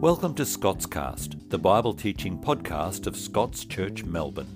[0.00, 4.46] Welcome to Scots Cast, the Bible teaching podcast of Scots Church Melbourne.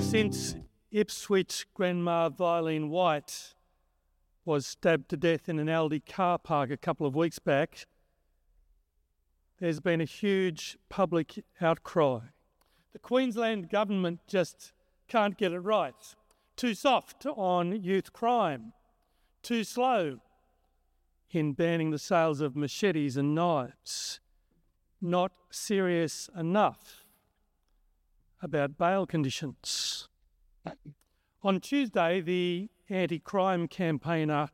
[0.00, 0.54] Since
[0.92, 3.54] Ipswich grandma Vyleen White
[4.44, 7.86] was stabbed to death in an Aldi car park a couple of weeks back,
[9.58, 12.20] there's been a huge public outcry.
[12.92, 14.72] The Queensland government just
[15.08, 16.14] can't get it right.
[16.54, 18.72] Too soft on youth crime,
[19.42, 20.20] too slow
[21.32, 24.20] in banning the sales of machetes and knives,
[25.00, 27.04] not serious enough
[28.40, 30.08] about bail conditions.
[31.42, 34.48] On Tuesday, the anti crime campaigner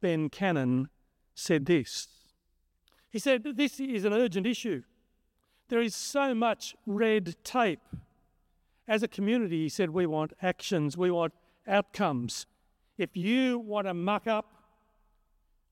[0.00, 0.88] Ben Cannon
[1.34, 2.08] said this.
[3.10, 4.82] He said, This is an urgent issue.
[5.68, 7.80] There is so much red tape.
[8.88, 11.32] As a community, he said, we want actions, we want
[11.66, 12.46] outcomes.
[12.98, 14.51] If you want to muck up,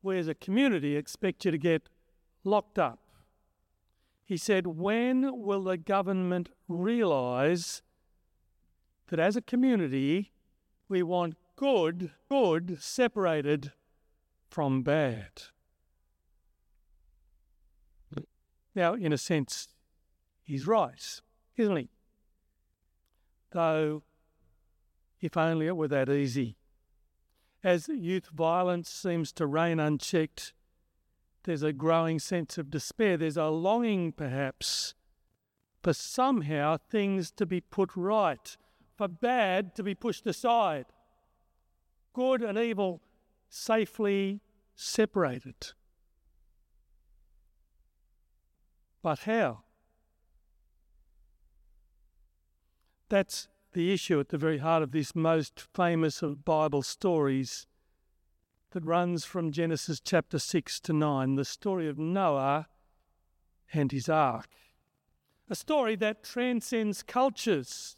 [0.02, 1.88] we as a community expect you to get
[2.44, 3.00] locked up.
[4.24, 7.82] He said, When will the government realise
[9.08, 10.32] that as a community
[10.88, 13.72] we want good, good separated
[14.48, 15.42] from bad?
[18.74, 19.68] Now, in a sense,
[20.44, 21.20] he's right,
[21.56, 21.88] isn't he?
[23.50, 24.04] Though,
[25.20, 26.56] if only it were that easy.
[27.62, 30.54] As youth violence seems to reign unchecked,
[31.44, 33.16] there's a growing sense of despair.
[33.16, 34.94] There's a longing, perhaps,
[35.82, 38.56] for somehow things to be put right,
[38.96, 40.86] for bad to be pushed aside,
[42.14, 43.02] good and evil
[43.48, 44.40] safely
[44.74, 45.72] separated.
[49.02, 49.60] But how?
[53.08, 57.66] That's the issue at the very heart of this most famous of Bible stories
[58.72, 62.66] that runs from Genesis chapter 6 to 9, the story of Noah
[63.72, 64.50] and his ark.
[65.48, 67.96] A story that transcends cultures,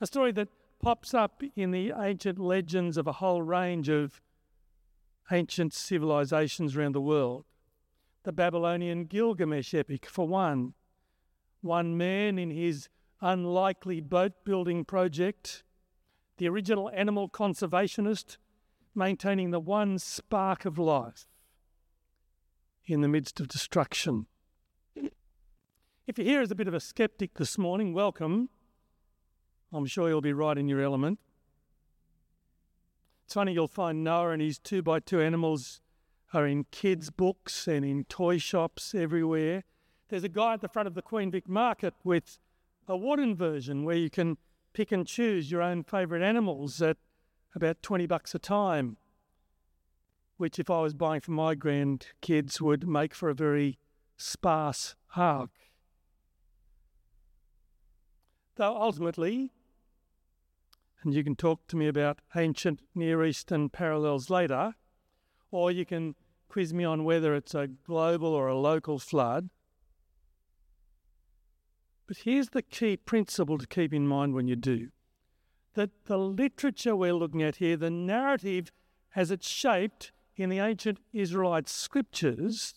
[0.00, 0.48] a story that
[0.80, 4.20] pops up in the ancient legends of a whole range of
[5.30, 7.44] ancient civilizations around the world.
[8.24, 10.74] The Babylonian Gilgamesh epic, for one.
[11.60, 12.88] One man in his
[13.24, 15.64] unlikely boat building project,
[16.36, 18.36] the original animal conservationist
[18.94, 21.26] maintaining the one spark of life
[22.84, 24.26] in the midst of destruction.
[26.06, 28.50] If you're here as a bit of a skeptic this morning, welcome.
[29.72, 31.18] I'm sure you'll be right in your element.
[33.24, 35.80] It's funny, you'll find Noah and his two by two animals
[36.34, 39.64] are in kids' books and in toy shops everywhere.
[40.10, 42.38] There's a guy at the front of the Queen Vic Market with
[42.86, 44.36] a wooden version where you can
[44.72, 46.96] pick and choose your own favourite animals at
[47.54, 48.96] about 20 bucks a time,
[50.36, 53.78] which, if I was buying for my grandkids, would make for a very
[54.16, 55.50] sparse ark.
[58.56, 59.52] Though ultimately,
[61.02, 64.74] and you can talk to me about ancient Near Eastern parallels later,
[65.50, 66.14] or you can
[66.48, 69.50] quiz me on whether it's a global or a local flood.
[72.06, 74.90] But here's the key principle to keep in mind when you do
[75.74, 78.72] that the literature we're looking at here, the narrative
[79.14, 82.74] as it's shaped in the ancient Israelite scriptures,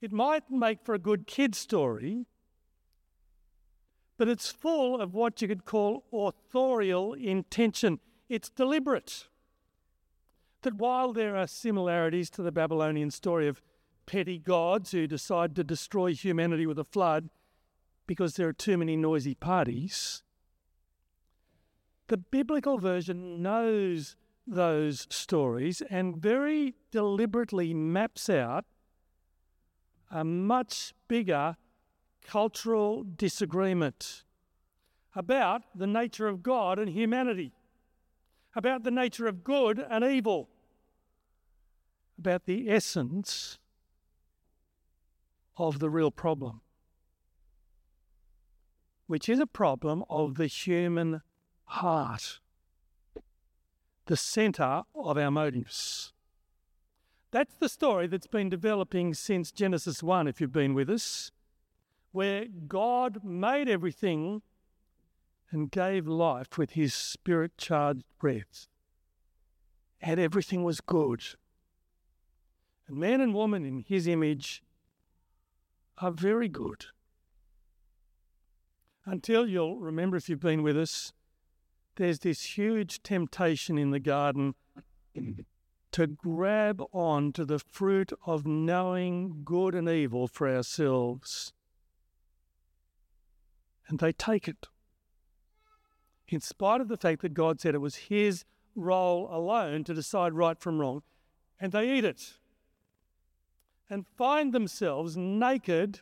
[0.00, 2.26] it might make for a good kid story,
[4.18, 8.00] but it's full of what you could call authorial intention.
[8.28, 9.28] It's deliberate.
[10.62, 13.62] That while there are similarities to the Babylonian story of
[14.06, 17.28] petty gods who decide to destroy humanity with a flood,
[18.06, 20.22] because there are too many noisy parties.
[22.08, 28.64] The biblical version knows those stories and very deliberately maps out
[30.10, 31.56] a much bigger
[32.22, 34.22] cultural disagreement
[35.14, 37.52] about the nature of God and humanity,
[38.54, 40.48] about the nature of good and evil,
[42.18, 43.58] about the essence
[45.56, 46.60] of the real problem
[49.06, 51.22] which is a problem of the human
[51.66, 52.40] heart,
[54.06, 56.12] the centre of our motives.
[57.30, 61.30] That's the story that's been developing since Genesis 1, if you've been with us,
[62.12, 64.42] where God made everything
[65.50, 68.68] and gave life with his spirit charged breath.
[70.00, 71.22] And everything was good.
[72.88, 74.62] And man and woman in his image
[75.98, 76.86] are very good
[79.06, 81.12] until you'll remember if you've been with us,
[81.94, 84.54] there's this huge temptation in the garden
[85.92, 91.52] to grab on to the fruit of knowing good and evil for ourselves.
[93.88, 94.66] And they take it.
[96.28, 98.44] In spite of the fact that God said it was His
[98.74, 101.02] role alone to decide right from wrong,
[101.60, 102.34] and they eat it
[103.88, 106.00] and find themselves naked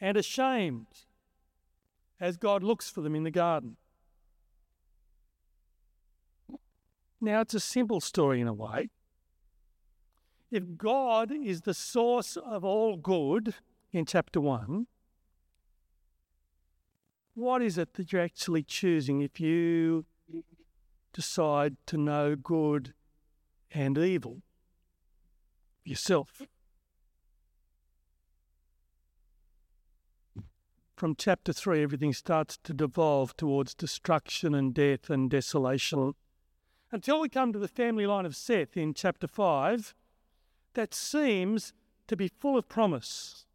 [0.00, 1.06] and ashamed
[2.22, 3.76] as God looks for them in the garden.
[7.20, 8.90] Now, it's a simple story in a way.
[10.48, 13.54] If God is the source of all good
[13.92, 14.86] in chapter 1,
[17.34, 20.04] what is it that you're actually choosing if you
[21.12, 22.94] decide to know good
[23.72, 24.42] and evil
[25.84, 26.42] yourself?
[31.02, 36.14] From chapter 3, everything starts to devolve towards destruction and death and desolation
[36.92, 39.96] until we come to the family line of Seth in chapter 5,
[40.74, 41.72] that seems
[42.06, 43.46] to be full of promise.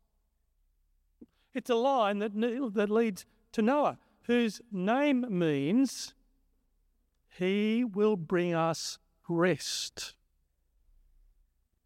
[1.54, 2.34] It's a line that,
[2.74, 6.16] that leads to Noah, whose name means
[7.30, 10.16] he will bring us rest.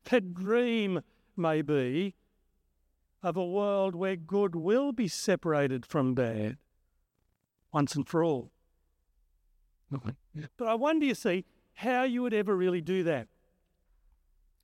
[0.05, 1.01] That dream
[1.37, 2.15] may be
[3.23, 6.57] of a world where good will be separated from bad
[7.71, 8.51] once and for all.
[10.57, 11.45] But I wonder, you see,
[11.75, 13.27] how you would ever really do that.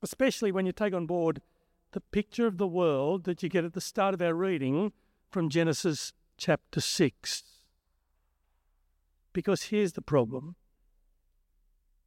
[0.02, 1.42] Especially when you take on board
[1.92, 4.92] the picture of the world that you get at the start of our reading
[5.30, 7.44] from Genesis chapter 6.
[9.34, 10.56] Because here's the problem.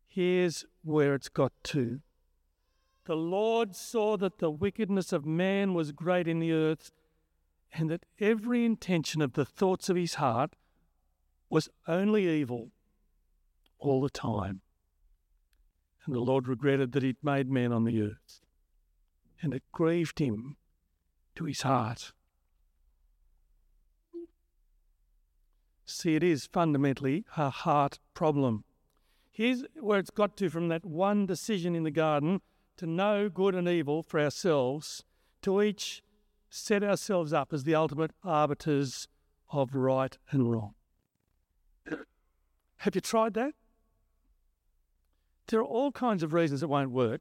[0.06, 2.00] Here's where it's got to.
[3.10, 6.92] The Lord saw that the wickedness of man was great in the earth,
[7.72, 10.54] and that every intention of the thoughts of his heart
[11.48, 12.70] was only evil
[13.80, 14.60] all the time.
[16.04, 18.42] And the Lord regretted that he'd made man on the earth,
[19.42, 20.56] and it grieved him
[21.34, 22.12] to his heart.
[25.84, 28.62] See, it is fundamentally a heart problem.
[29.32, 32.40] Here's where it's got to from that one decision in the garden
[32.80, 35.04] to know good and evil for ourselves,
[35.42, 36.02] to each
[36.48, 39.06] set ourselves up as the ultimate arbiters
[39.50, 40.72] of right and wrong.
[42.78, 43.52] Have you tried that?
[45.48, 47.20] There are all kinds of reasons it won't work.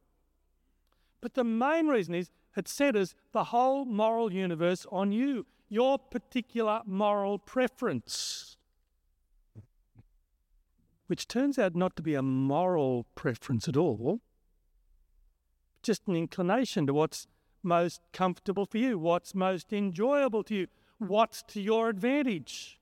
[1.20, 6.84] But the main reason is it centers the whole moral universe on you, your particular
[6.86, 8.56] moral preference,
[11.08, 14.22] which turns out not to be a moral preference at all,
[15.82, 17.28] just an inclination to what's
[17.64, 20.68] most comfortable for you, what's most enjoyable to you,
[20.98, 22.80] what's to your advantage,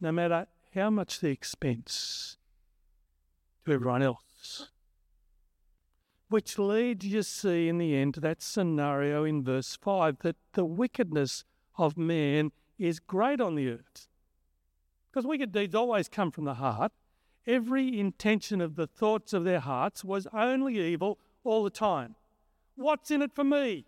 [0.00, 2.36] no matter how much the expense
[3.64, 4.70] to everyone else.
[6.28, 10.64] Which leads, you see, in the end to that scenario in verse 5 that the
[10.64, 11.44] wickedness
[11.78, 14.08] of man is great on the earth.
[15.10, 16.92] Because wicked deeds always come from the heart.
[17.48, 22.14] Every intention of the thoughts of their hearts was only evil all the time.
[22.76, 23.86] What's in it for me?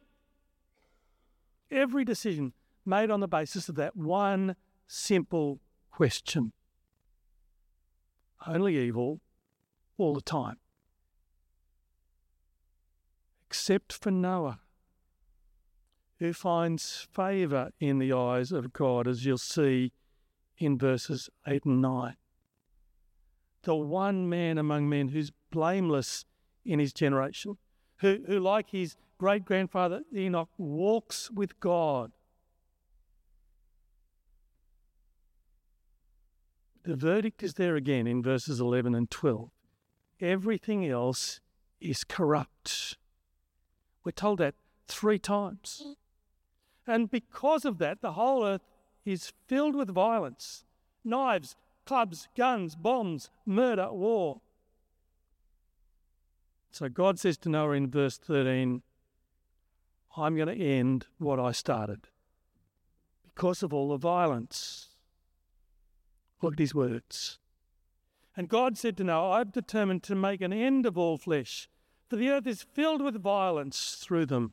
[1.71, 2.55] Every decision
[2.87, 5.61] made on the basis of that one simple
[5.91, 6.53] question.
[8.47, 9.21] Only evil
[9.99, 10.57] all the time.
[13.47, 14.61] Except for Noah,
[16.19, 19.93] who finds favour in the eyes of God, as you'll see
[20.57, 22.17] in verses 8 and 9.
[23.63, 26.25] The one man among men who's blameless
[26.65, 27.59] in his generation,
[27.99, 32.13] who, who like his great grandfather Enoch, walks with God.
[36.83, 39.51] The verdict is there again in verses 11 and 12
[40.21, 41.41] everything else
[41.81, 42.97] is corrupt.
[44.05, 44.55] We're told that
[44.87, 45.97] three times.
[46.87, 48.63] And because of that, the whole earth
[49.05, 50.65] is filled with violence
[51.03, 51.57] knives,
[51.91, 54.41] clubs, guns, bombs, murder, war.
[56.71, 58.83] So God says to Noah in verse 13,
[60.17, 62.07] I'm going to end what I started
[63.25, 64.91] because of all the violence.
[66.41, 67.41] Look at his words.
[68.37, 71.69] And God said to Noah, I've determined to make an end of all flesh,
[72.09, 74.53] for the earth is filled with violence through them.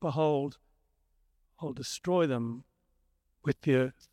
[0.00, 0.58] Behold,
[1.60, 2.62] I'll destroy them
[3.42, 4.09] with the earth.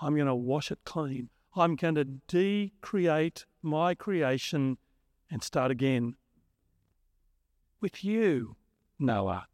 [0.00, 1.30] I'm going to wash it clean.
[1.56, 4.78] I'm going to decreate my creation
[5.30, 6.14] and start again
[7.80, 8.56] with you,
[8.98, 9.46] Noah.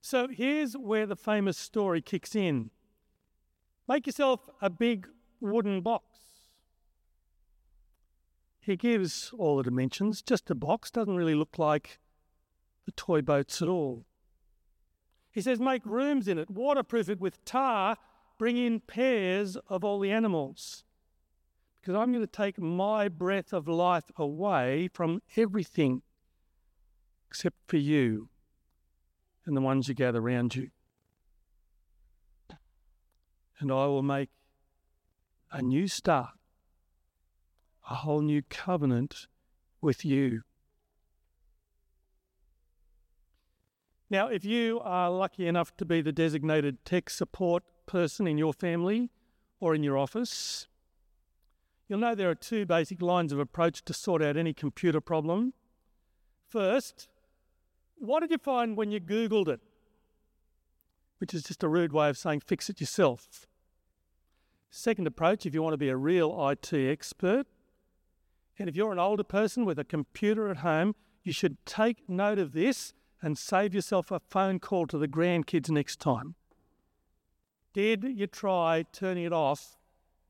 [0.00, 2.70] So here's where the famous story kicks in.
[3.88, 5.08] Make yourself a big
[5.40, 6.06] wooden box.
[8.60, 11.98] he gives all the dimensions, just a box, doesn't really look like
[12.86, 14.04] the toy boats at all.
[15.32, 17.96] He says, make rooms in it, waterproof it with tar,
[18.38, 20.84] bring in pairs of all the animals.
[21.80, 26.02] Because I'm going to take my breath of life away from everything
[27.28, 28.28] except for you
[29.46, 30.70] and the ones you gather around you.
[33.60, 34.30] And I will make
[35.52, 36.30] a new start,
[37.88, 39.26] a whole new covenant
[39.80, 40.42] with you.
[44.10, 48.52] Now, if you are lucky enough to be the designated tech support person in your
[48.52, 49.08] family
[49.60, 50.66] or in your office,
[51.88, 55.52] you'll know there are two basic lines of approach to sort out any computer problem.
[56.48, 57.08] First,
[57.98, 59.60] what did you find when you Googled it?
[61.18, 63.46] Which is just a rude way of saying fix it yourself.
[64.70, 67.46] Second approach, if you want to be a real IT expert,
[68.58, 72.40] and if you're an older person with a computer at home, you should take note
[72.40, 76.34] of this and save yourself a phone call to the grandkids next time.
[77.72, 79.76] Did you try turning it off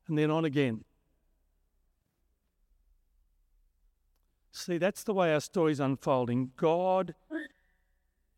[0.06, 0.84] and then on again?
[4.52, 6.50] See, that's the way our story's unfolding.
[6.56, 7.14] God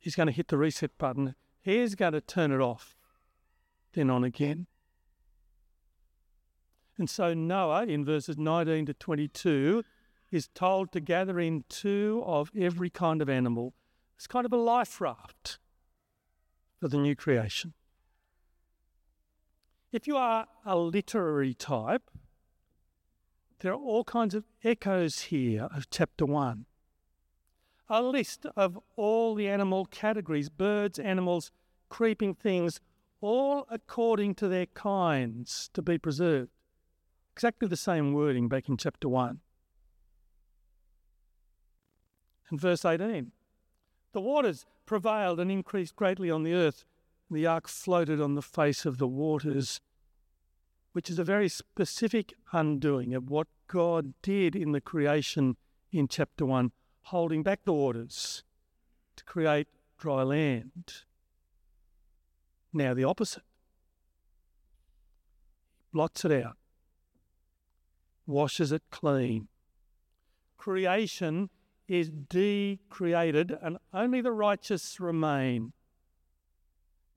[0.02, 1.34] is going to hit the reset button.
[1.60, 2.96] He's going to turn it off,
[3.94, 4.66] then on again.
[6.98, 9.82] And so Noah, in verses 19 to 22,
[10.30, 13.74] is told to gather in two of every kind of animal
[14.22, 15.58] it's kind of a life raft
[16.78, 17.72] for the new creation.
[19.90, 22.08] If you are a literary type,
[23.58, 26.66] there are all kinds of echoes here of chapter 1.
[27.88, 31.50] A list of all the animal categories birds, animals,
[31.88, 32.80] creeping things,
[33.20, 36.52] all according to their kinds to be preserved.
[37.32, 39.40] Exactly the same wording back in chapter 1.
[42.50, 43.32] And verse 18
[44.12, 46.84] the waters prevailed and increased greatly on the earth.
[47.30, 49.80] The ark floated on the face of the waters,
[50.92, 55.56] which is a very specific undoing of what God did in the creation
[55.90, 56.72] in chapter 1,
[57.04, 58.44] holding back the waters
[59.16, 61.04] to create dry land.
[62.72, 63.42] Now, the opposite.
[65.92, 66.56] Blots it out,
[68.26, 69.48] washes it clean.
[70.56, 71.50] Creation
[71.88, 75.72] is decreated and only the righteous remain.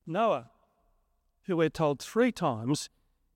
[0.05, 0.51] Noah,
[1.45, 2.89] who we're told three times,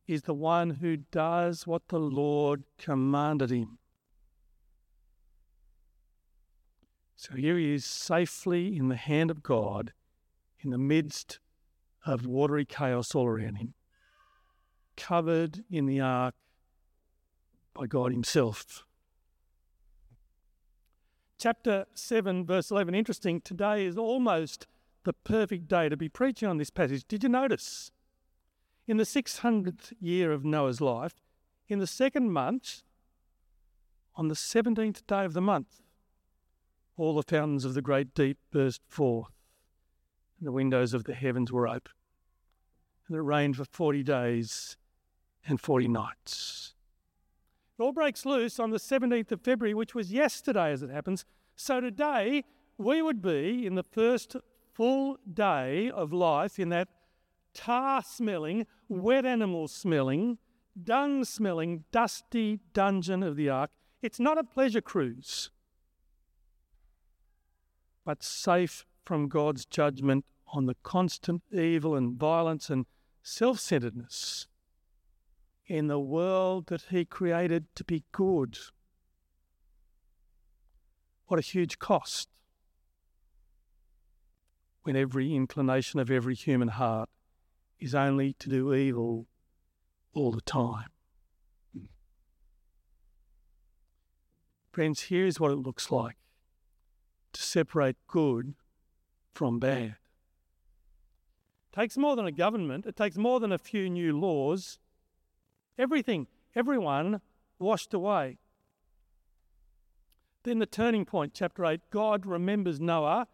[0.07, 3.77] is the one who does what the Lord commanded him.
[7.15, 9.93] So here he is safely in the hand of God
[10.61, 11.39] in the midst
[12.05, 13.73] of watery chaos all around him,
[14.95, 16.35] covered in the ark
[17.73, 18.83] by God Himself
[21.39, 22.93] chapter 7, verse 11.
[22.93, 24.67] Interesting, today is almost
[25.05, 27.05] the perfect day to be preaching on this passage.
[27.07, 27.91] Did you notice?
[28.87, 31.13] In the 600th year of Noah's life,
[31.69, 32.83] in the second month,
[34.15, 35.81] on the 17th day of the month,
[36.97, 39.31] all the fountains of the great deep burst forth,
[40.37, 41.93] and the windows of the heavens were open.
[43.07, 44.75] And it rained for 40 days
[45.47, 46.73] and 40 nights.
[47.79, 51.23] It all breaks loose on the 17th of February, which was yesterday as it happens.
[51.55, 52.43] So today,
[52.77, 54.35] we would be in the first
[54.73, 56.89] full day of life in that
[57.53, 60.39] tar smelling, wet animal smelling,
[60.81, 63.71] dung smelling, dusty dungeon of the ark.
[64.01, 65.49] It's not a pleasure cruise,
[68.03, 72.87] but safe from God's judgment on the constant evil and violence and
[73.23, 74.48] self centeredness
[75.69, 78.57] in the world that He created to be good.
[81.27, 82.27] What a huge cost
[84.81, 87.07] when every inclination of every human heart
[87.79, 89.27] is only to do evil
[90.13, 90.89] all the time.
[94.71, 96.17] Friends, here's what it looks like
[97.33, 98.55] to separate good
[99.33, 99.97] from bad.
[101.71, 104.79] It takes more than a government, it takes more than a few new laws
[105.79, 107.21] Everything, everyone
[107.57, 108.37] washed away.
[110.43, 113.27] Then the turning point, chapter 8 God remembers Noah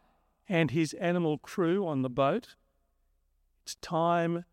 [0.48, 2.54] and his animal crew on the boat.
[3.64, 4.46] It's time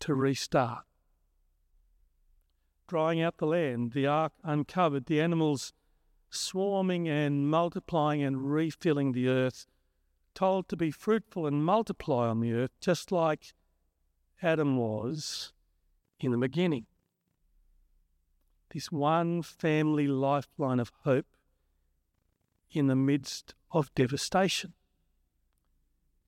[0.00, 0.82] to restart.
[2.88, 5.72] Drying out the land, the ark uncovered, the animals
[6.30, 9.66] swarming and multiplying and refilling the earth,
[10.34, 13.54] told to be fruitful and multiply on the earth, just like
[14.42, 15.52] Adam was
[16.18, 16.86] in the beginning
[18.74, 21.36] this one family lifeline of hope
[22.72, 24.72] in the midst of devastation.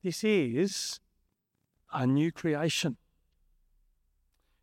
[0.04, 1.00] This is
[1.92, 2.98] a new creation.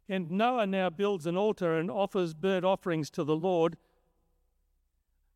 [0.07, 3.75] And Noah now builds an altar and offers burnt offerings to the Lord.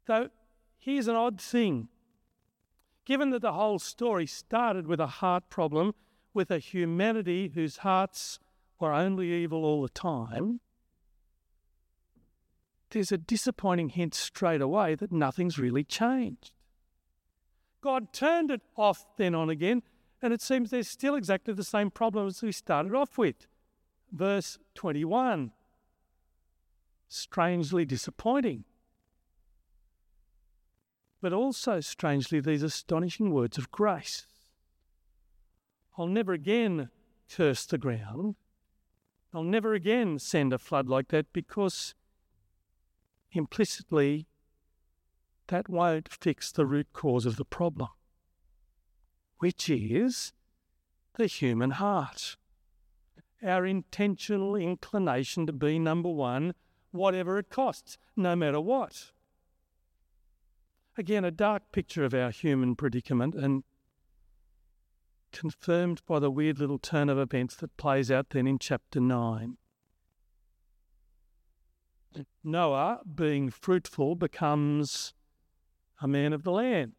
[0.06, 0.30] Though
[0.77, 1.89] here's an odd thing.
[3.04, 5.94] Given that the whole story started with a heart problem,
[6.34, 8.39] with a humanity whose hearts
[8.80, 10.62] were only evil all the time,
[12.89, 16.51] there's a disappointing hint straight away that nothing's really changed.
[17.82, 19.84] God turned it off then on again,
[20.22, 23.48] and it seems there's still exactly the same problems we started off with.
[24.12, 25.51] Verse 21
[27.08, 28.63] strangely disappointing.
[31.22, 34.27] But also, strangely, these astonishing words of grace.
[35.98, 36.89] I'll never again
[37.34, 38.36] curse the ground.
[39.34, 41.96] I'll never again send a flood like that because
[43.31, 44.27] implicitly
[45.48, 47.89] that won't fix the root cause of the problem,
[49.39, 50.34] which is
[51.15, 52.38] the human heart.
[53.43, 56.53] Our intentional inclination to be number one,
[56.91, 59.12] whatever it costs, no matter what.
[60.98, 63.63] Again, a dark picture of our human predicament and
[65.31, 69.57] confirmed by the weird little turn of events that plays out then in chapter 9.
[72.43, 75.13] Noah, being fruitful, becomes
[76.01, 76.93] a man of the land,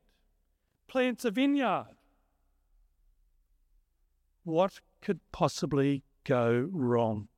[0.86, 1.96] plants a vineyard.
[4.44, 7.28] What could possibly go wrong?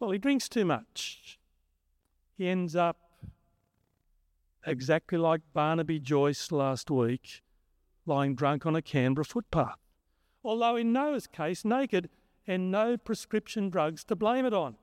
[0.00, 1.38] Well, he drinks too much.
[2.36, 2.98] He ends up
[4.64, 7.42] exactly like Barnaby Joyce last week,
[8.06, 9.78] lying drunk on a Canberra footpath.
[10.44, 12.08] Although in Noah's case, naked
[12.48, 14.74] and no prescription drugs to blame it on.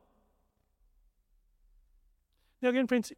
[2.61, 3.11] Now, again, friends,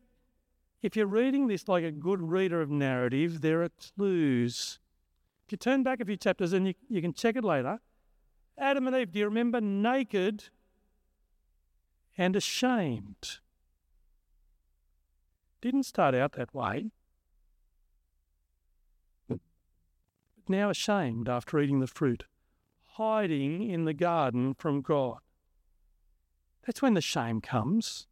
[0.81, 4.79] if you're reading this like a good reader of narrative, there are clues.
[5.45, 7.79] If you turn back a few chapters and you, you can check it later,
[8.57, 10.45] Adam and Eve, do you remember naked
[12.17, 13.39] and ashamed?
[15.61, 16.91] Didn't start out that way.
[19.27, 19.39] But
[20.47, 22.25] now ashamed after eating the fruit,
[22.97, 25.19] hiding in the garden from God.
[26.65, 28.07] That's when the shame comes.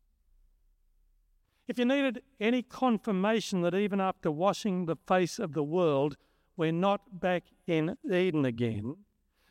[1.67, 6.15] If you needed any confirmation that even after washing the face of the world,
[6.55, 8.97] we're not back in Eden again,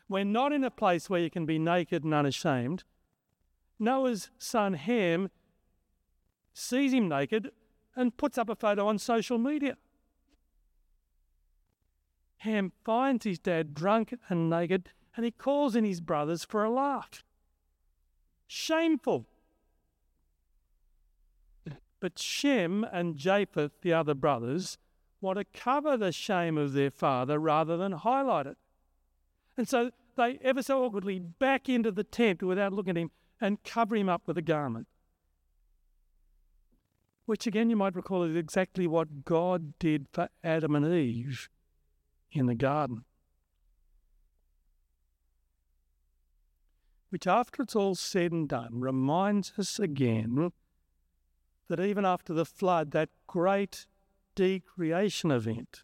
[0.07, 2.83] we're not in a place where you can be naked and unashamed,
[3.77, 5.29] Noah's son Ham
[6.53, 7.51] sees him naked
[7.95, 9.75] and puts up a photo on social media.
[12.37, 16.69] Ham finds his dad drunk and naked and he calls in his brothers for a
[16.69, 17.23] laugh.
[18.47, 19.25] Shameful.
[21.99, 24.77] But Shem and Japheth, the other brothers,
[25.21, 28.57] want to cover the shame of their father rather than highlight it.
[29.57, 33.63] And so they ever so awkwardly back into the tent without looking at him and
[33.63, 34.87] cover him up with a garment.
[37.25, 41.49] Which again you might recall is exactly what God did for Adam and Eve
[42.31, 43.05] in the garden.
[47.15, 50.51] Which, after it's all said and done, reminds us again
[51.69, 53.87] that even after the flood, that great
[54.35, 55.83] decreation event,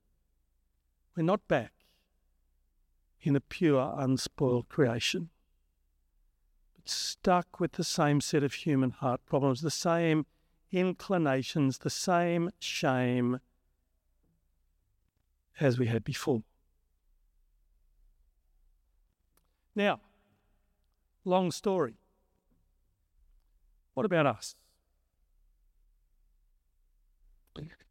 [1.15, 1.72] we're not back
[3.22, 5.30] in a pure, unspoiled creation,
[6.76, 10.26] but stuck with the same set of human heart problems, the same
[10.70, 13.39] inclinations, the same shame
[15.62, 16.44] as we had before.
[19.74, 20.02] Now,
[21.25, 21.95] long story.
[23.93, 24.55] What about us?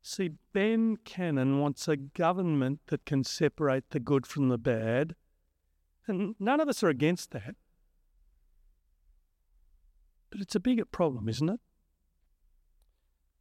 [0.02, 5.14] See, Ben Cannon wants a government that can separate the good from the bad,
[6.06, 7.54] and none of us are against that.
[10.30, 11.60] But it's a bigger problem, isn't it?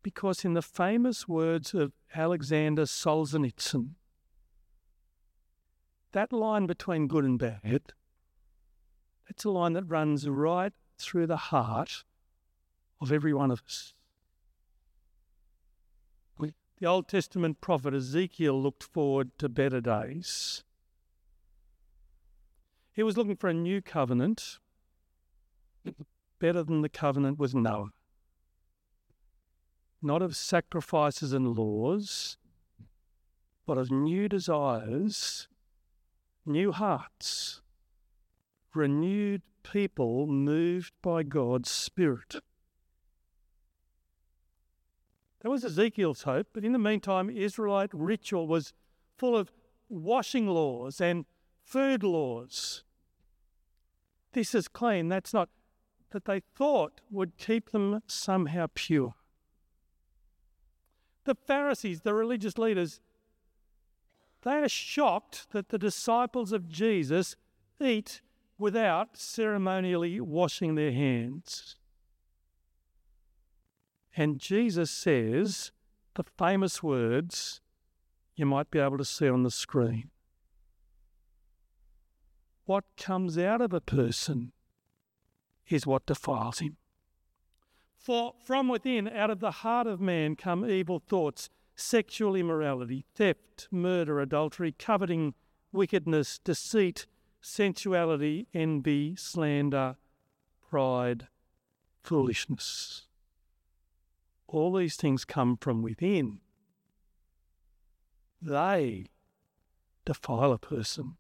[0.03, 3.91] Because, in the famous words of Alexander Solzhenitsyn,
[6.11, 7.93] that line between good and bad,
[9.29, 12.03] that's a line that runs right through the heart
[12.99, 13.93] of every one of us.
[16.79, 20.63] The Old Testament prophet Ezekiel looked forward to better days.
[22.93, 24.59] He was looking for a new covenant,
[26.39, 27.89] better than the covenant with Noah.
[30.01, 32.37] Not of sacrifices and laws,
[33.65, 35.49] but of new desires,
[36.45, 37.61] new hearts,
[38.73, 42.35] renewed people moved by God's Spirit.
[45.41, 48.73] That was Ezekiel's hope, but in the meantime, Israelite ritual was
[49.17, 49.51] full of
[49.87, 51.25] washing laws and
[51.63, 52.83] food laws.
[54.33, 55.07] This is clean.
[55.07, 55.49] That's not
[56.11, 59.15] that they thought would keep them somehow pure.
[61.25, 62.99] The Pharisees, the religious leaders,
[64.41, 67.35] they are shocked that the disciples of Jesus
[67.81, 68.21] eat
[68.59, 71.77] without ceremonially washing their hands.
[74.15, 75.71] And Jesus says
[76.15, 77.61] the famous words
[78.35, 80.09] you might be able to see on the screen.
[82.65, 84.51] What comes out of a person
[85.69, 86.77] is what defiles him.
[87.97, 93.67] For from within, out of the heart of man, come evil thoughts, sexual immorality, theft,
[93.71, 95.33] murder, adultery, coveting,
[95.71, 97.05] wickedness, deceit,
[97.41, 99.95] sensuality, envy, slander,
[100.69, 101.27] pride,
[102.01, 103.07] foolishness.
[104.47, 106.39] All these things come from within.
[108.41, 109.05] They
[110.05, 111.17] defile a person.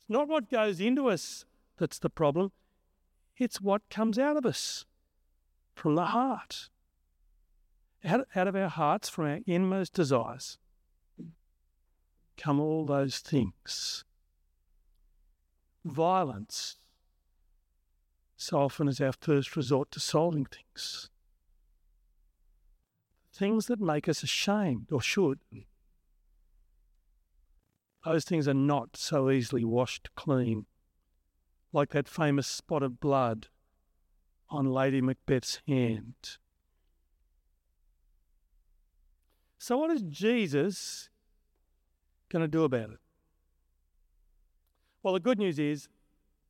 [0.00, 1.44] It's not what goes into us
[1.78, 2.52] that's the problem,
[3.36, 4.84] it's what comes out of us
[5.74, 6.68] from the heart.
[8.04, 10.58] Out, out of our hearts, from our inmost desires,
[12.36, 14.04] come all those things.
[15.84, 16.76] Violence
[18.36, 21.10] so often is our first resort to solving things.
[23.32, 25.40] Things that make us ashamed or should.
[28.04, 30.66] Those things are not so easily washed clean,
[31.72, 33.46] like that famous spot of blood
[34.50, 36.14] on Lady Macbeth's hand.
[39.58, 41.08] So, what is Jesus
[42.28, 43.01] going to do about it?
[45.02, 45.88] Well, the good news is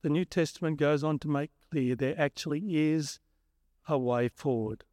[0.02, 3.20] the New Testament goes on to make clear there actually is
[3.88, 4.84] a way forward.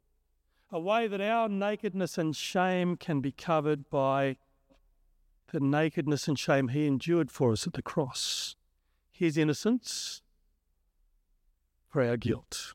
[0.70, 4.36] A way that our nakedness and shame can be covered by
[5.52, 8.56] the nakedness and shame he endured for us at the cross.
[9.10, 10.22] His innocence
[11.88, 12.74] for our guilt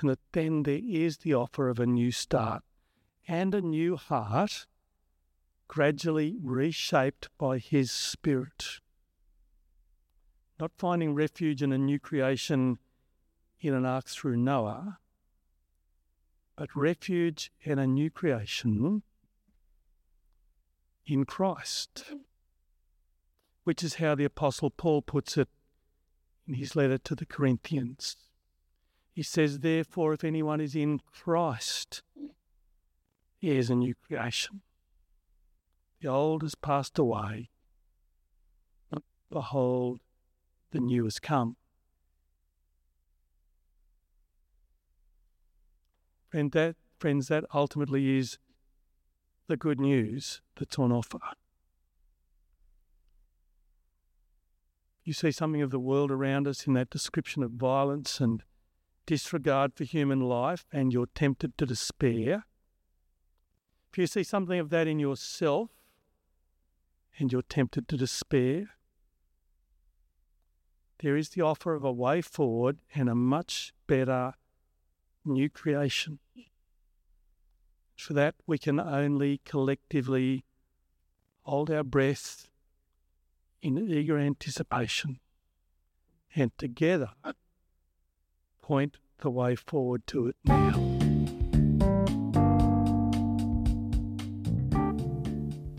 [0.00, 2.62] and that then there is the offer of a new start
[3.28, 4.66] and a new heart
[5.68, 8.79] gradually reshaped by His Spirit.
[10.60, 12.78] Not finding refuge in a new creation
[13.60, 14.98] in an ark through Noah,
[16.54, 19.02] but refuge in a new creation
[21.06, 22.12] in Christ,
[23.64, 25.48] which is how the Apostle Paul puts it
[26.46, 28.16] in his letter to the Corinthians.
[29.14, 32.02] He says, Therefore, if anyone is in Christ,
[33.38, 34.60] he is a new creation.
[36.02, 37.48] The old has passed away.
[39.30, 40.00] Behold,
[40.70, 41.56] the new has come.
[46.32, 48.38] And that, friends, that ultimately is
[49.48, 51.18] the good news that's on offer.
[55.02, 58.44] You see something of the world around us in that description of violence and
[59.06, 62.44] disregard for human life and you're tempted to despair,
[63.90, 65.70] if you see something of that in yourself
[67.18, 68.70] and you're tempted to despair,
[71.02, 74.34] there is the offer of a way forward and a much better
[75.24, 76.18] new creation.
[77.96, 80.44] For that, we can only collectively
[81.42, 82.48] hold our breath
[83.62, 85.20] in eager anticipation
[86.34, 87.10] and together
[88.62, 90.70] point the way forward to it now.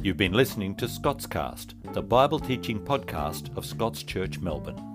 [0.03, 4.90] You've been listening to Scots Cast, the Bible teaching podcast of Scots Church Melbourne.